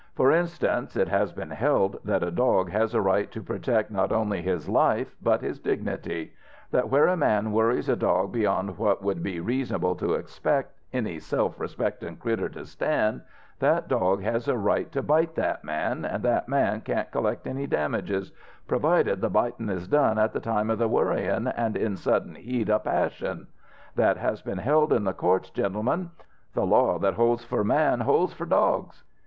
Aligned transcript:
For 0.15 0.31
instance, 0.31 0.95
it 0.95 1.09
has 1.09 1.31
been 1.31 1.51
held 1.51 1.99
that 2.03 2.23
a 2.23 2.31
dog 2.31 2.71
has 2.71 2.95
a 2.95 3.01
right 3.01 3.29
to 3.31 3.39
protect 3.43 3.91
not 3.91 4.11
only 4.11 4.41
his 4.41 4.67
life 4.67 5.15
but 5.21 5.41
his 5.41 5.59
dignity; 5.59 6.33
that 6.71 6.89
where 6.89 7.05
a 7.05 7.15
man 7.15 7.51
worries 7.51 7.87
a 7.87 7.95
dog 7.95 8.31
beyond 8.31 8.79
what 8.79 9.03
would 9.03 9.21
be 9.21 9.39
reasonable 9.39 9.93
to 9.97 10.15
expect 10.15 10.73
any 10.91 11.19
self 11.19 11.59
respectin' 11.59 12.17
critter 12.17 12.49
to 12.49 12.65
stand, 12.65 13.21
that 13.59 13.87
dog 13.87 14.23
has 14.23 14.47
a 14.47 14.57
right 14.57 14.91
to 14.91 15.03
bite 15.03 15.35
that 15.35 15.63
man, 15.63 16.03
an' 16.03 16.23
that 16.23 16.49
man 16.49 16.81
can't 16.81 17.11
collect 17.11 17.45
any 17.45 17.67
damages 17.67 18.31
provided 18.67 19.21
the 19.21 19.29
bitin' 19.29 19.69
is 19.69 19.87
done 19.87 20.17
at 20.17 20.33
the 20.33 20.39
time 20.39 20.71
of 20.71 20.79
the 20.79 20.89
worryin' 20.89 21.47
an' 21.49 21.75
in 21.75 21.95
sudden 21.95 22.33
heat 22.33 22.71
an' 22.71 22.79
passion. 22.79 23.45
That 23.95 24.17
has 24.17 24.41
been 24.41 24.57
held 24.57 24.93
in 24.93 25.03
the 25.03 25.13
courts, 25.13 25.51
gentlemen. 25.51 26.09
The 26.55 26.65
law 26.65 26.97
that 26.97 27.13
holds 27.13 27.45
for 27.45 27.63
man 27.63 27.99
holds 27.99 28.33
for 28.33 28.47
dogs. 28.47 29.03